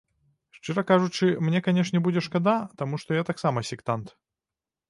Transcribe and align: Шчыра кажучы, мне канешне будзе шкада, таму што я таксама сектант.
Шчыра 0.57 0.83
кажучы, 0.91 1.27
мне 1.49 1.61
канешне 1.69 2.03
будзе 2.07 2.25
шкада, 2.29 2.57
таму 2.83 2.95
што 3.03 3.21
я 3.21 3.29
таксама 3.31 3.67
сектант. 3.73 4.15